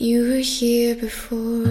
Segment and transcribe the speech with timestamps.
[0.00, 1.64] You were here before.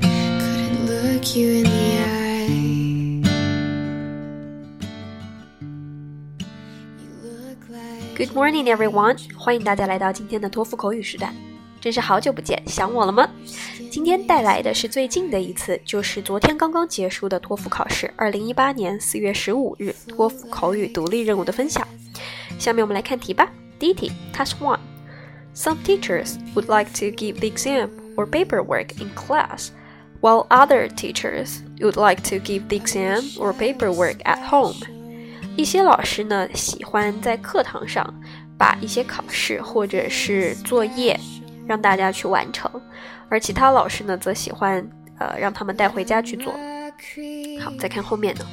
[0.00, 3.22] Couldn't look you in the eye.
[8.16, 9.16] Good morning, everyone！
[9.36, 11.32] 欢迎大家来到今天的托福口语时代。
[11.80, 13.28] 真是好久不见，想我了吗？
[13.90, 21.86] 今天带来的是最近的一次，就是昨天刚刚结束的托福考试，二零一八年四月十五日托福口语独立任务的分享。
[22.58, 23.48] 下面我们来看题吧。
[23.79, 29.69] 第一题，Task One。Some teachers would like to give the exam or paperwork in class,
[30.21, 34.75] while other teachers would like to give the exam or paperwork at home.
[35.57, 38.21] 一些老师呢喜欢在课堂上
[38.57, 41.19] 把一些考试或者是作业
[41.67, 42.71] 让大家去完成，
[43.27, 46.53] 而其他老师呢则喜欢呃让他们带回家去做。
[47.59, 48.45] 好，再看后面呢。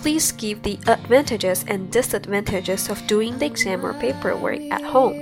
[0.00, 5.14] Please give the advantages and disadvantages of doing the exam or paperwork at home.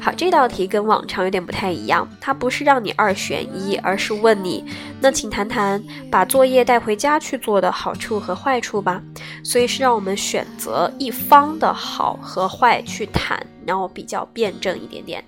[0.00, 4.64] 好，这道题跟往常有点不太一样，它不是让你二选一，而是问你，
[5.00, 9.02] 那请谈谈把作业带回家去做的好处和坏处吧。
[9.44, 15.24] 所以是让我们选择一方的好和坏去谈，然后比较辩证一点点。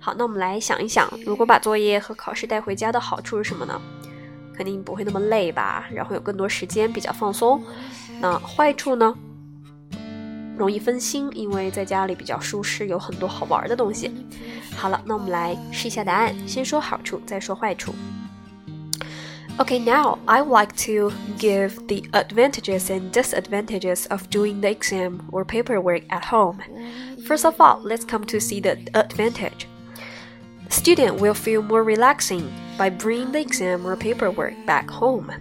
[0.00, 3.80] 好，那我们来想一想，如果把作业和考试带回家的好处是什么呢？
[4.55, 7.63] 肯定不会那么累吧，然后有更多时间，比较放松。
[8.19, 9.15] 那坏处呢？
[10.57, 14.11] 容易分心，因为在家里比较舒适，有很多好玩的东西。
[14.75, 17.93] 好了，那我们来试一下答案，先说好处，再说坏处。
[19.57, 25.43] Okay, now I would like to give the advantages and disadvantages of doing the exam or
[25.43, 26.59] paperwork at home.
[27.25, 29.67] First of all, let's come to see the advantage.
[30.69, 32.43] Student will feel more relaxing
[32.76, 35.32] by bringing the exam or paperwork back home.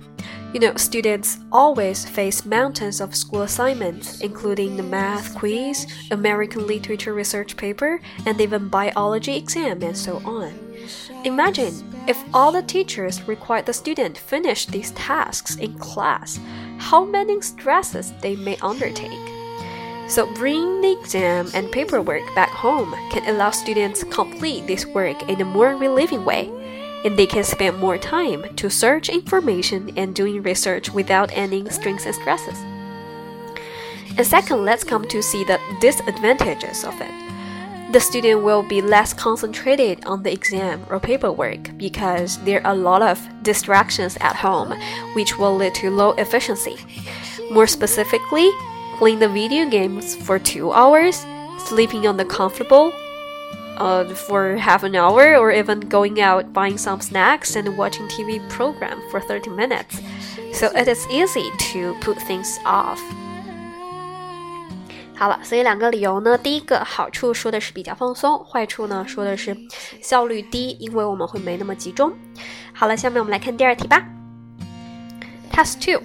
[0.54, 7.16] You know, students always face mountains of school assignments, including the math quiz, American literature
[7.16, 10.54] research paper, and even biology exam, and so on.
[11.24, 11.74] Imagine
[12.08, 16.40] if all the teachers required the student finish these tasks in class,
[16.78, 19.34] how many stresses they may undertake.
[20.08, 25.42] So bringing the exam and paperwork back home can allow students complete this work in
[25.42, 26.52] a more relieving way
[27.04, 32.06] and they can spend more time to search information and doing research without any strings
[32.06, 32.58] and stresses.
[34.16, 37.12] And second, let's come to see the disadvantages of it.
[37.92, 42.78] The student will be less concentrated on the exam or paperwork because there are a
[42.78, 44.74] lot of distractions at home,
[45.14, 46.78] which will lead to low efficiency.
[47.52, 48.50] More specifically,
[48.98, 51.26] playing the video games for two hours,
[51.60, 52.92] sleeping on the comfortable
[53.79, 58.41] uh, for half an hour or even going out buying some snacks and watching TV
[58.49, 60.01] program for 30 minutes.
[60.53, 62.99] So it is easy to put things off.
[65.17, 69.57] 好了，所以两个理由呢，第一个好处说的是比较放松，坏处呢说的是
[70.01, 72.13] 效率低，因为我们会没那么集中。
[72.73, 74.05] 好了，下面我们来看第二题吧。
[75.51, 76.01] Task two.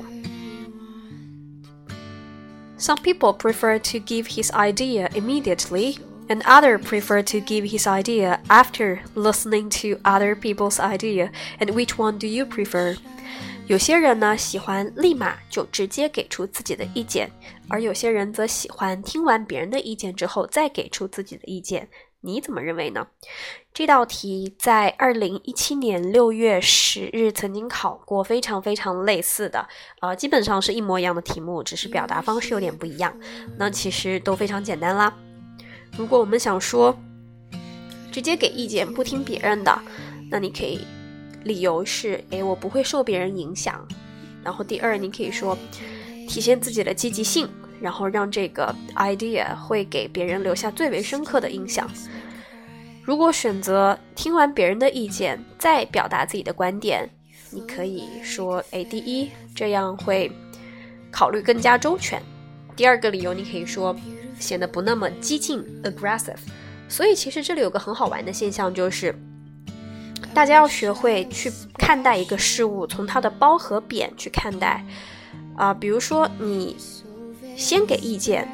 [2.80, 5.98] Some people prefer to give his idea immediately
[6.29, 11.31] and other prefer to give his idea after listening to other people's idea.
[11.59, 12.97] And which one do you prefer?
[13.67, 17.31] 有些人呢喜欢立马就直接给出自己的意见，
[17.69, 21.89] 而有些人则喜欢听完别人的意见之后再给出自己的意见。
[22.21, 23.07] 你怎么认为呢？
[23.73, 29.69] 这道题在二零一七年六月十日曾经考过，非常非常类似的，
[30.01, 33.15] 呃，基本上是一模一样的题目，只是表达方式有点不一样。
[33.57, 35.15] 那其实都非常简单啦。
[35.97, 36.97] 如果我们想说
[38.13, 39.81] 直接给意见不听别人的，
[40.31, 40.81] 那你可以
[41.45, 43.87] 理由是：诶，我不会受别人影响。
[44.43, 45.57] 然后第二，你可以说
[46.29, 47.49] 体现自己的积极性，
[47.81, 51.89] 然后让这个 idea 会给别人留下最为深刻的印象。
[53.03, 57.09] 如果选择听完别人的意见再表达自己的观点，
[57.51, 60.31] 你可以说：诶，第一，这样会
[61.11, 62.23] 考虑更加周全。
[62.77, 63.95] 第二个理由，你可以说。
[64.39, 66.39] 显得不那么激进 （aggressive）。
[66.89, 69.15] 所以其实这里有个很好玩的现象，就是
[70.33, 74.85] 大家要学会去看待一个事物，从它的褒和贬去看待。
[75.57, 76.77] 啊，比如说你
[77.57, 78.49] 先给意见，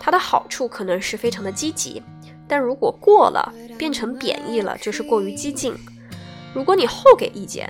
[0.00, 2.02] 它的好处可能是非常的积极，
[2.48, 5.74] 但如果过了变成贬义了，就是过于激进。
[6.54, 7.68] 如果你后给意见，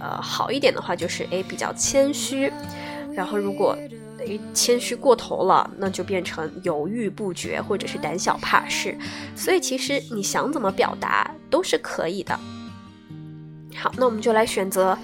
[0.00, 2.52] 呃，好一点的话就是诶比较谦虚，
[3.14, 3.78] 然后如果
[4.53, 8.97] 谦虚过头了，那就变成犹豫不决，或者是胆小怕事。
[9.35, 12.37] 所以其实你想怎么表达都是可以的。
[13.75, 14.97] 好，那我们就来选择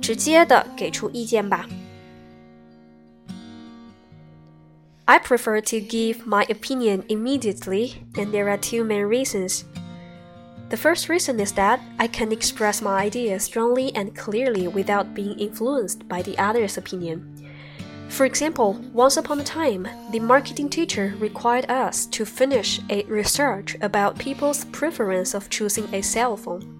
[0.00, 1.66] 直接的给出意见吧。
[5.06, 9.62] I prefer to give my opinion immediately, and there are two main reasons.
[10.68, 15.38] The first reason is that I can express my ideas strongly and clearly without being
[15.38, 17.31] influenced by the other's opinion.
[18.13, 23.75] For example, once upon a time, the marketing teacher required us to finish a research
[23.81, 26.79] about people's preference of choosing a cell phone.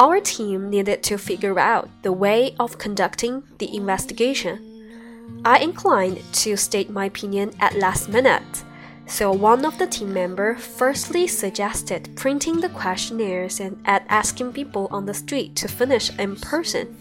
[0.00, 5.42] Our team needed to figure out the way of conducting the investigation.
[5.44, 8.64] I inclined to state my opinion at last minute.
[9.04, 15.04] So one of the team members firstly suggested printing the questionnaires and asking people on
[15.04, 16.96] the street to finish in person.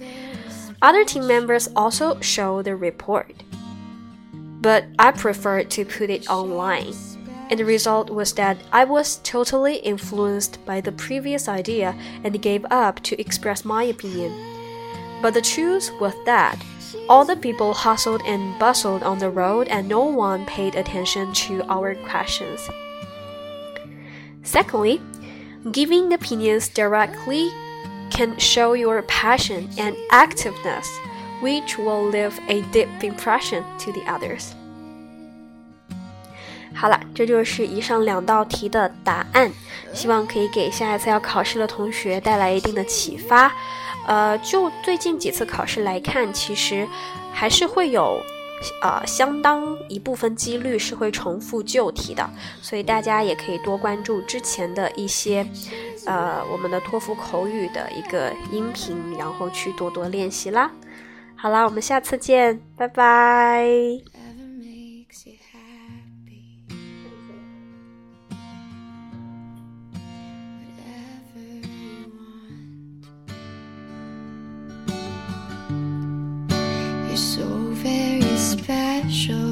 [0.82, 3.34] Other team members also show the report.
[4.62, 6.94] But I preferred to put it online
[7.50, 12.66] and the result was that I was totally influenced by the previous idea and gave
[12.70, 14.32] up to express my opinion.
[15.22, 16.64] But the truth was that
[17.10, 21.64] all the people hustled and bustled on the road and no one paid attention to
[21.68, 22.70] our questions.
[24.44, 25.02] Secondly,
[25.72, 27.52] giving opinions directly
[28.10, 30.88] can show your passion and activeness,
[31.42, 34.52] which will leave a deep impression to the others.
[36.74, 39.52] 好了，这就是以上两道题的答案，
[39.94, 43.52] 希望可以给下一次要考试的同学带来一定的启发。
[44.08, 46.88] 呃，就最近几次考试来看，其实
[47.34, 48.22] 还是会有
[48.82, 52.30] 呃相当一部分几率是会重复旧题的，
[52.62, 55.46] 所以大家也可以多关注之前的一些
[56.10, 60.72] 呃我们的托福口语的一个音频，然后去多多练习啦。
[61.36, 63.70] 好啦，我们下次见，拜拜。
[78.40, 79.49] Special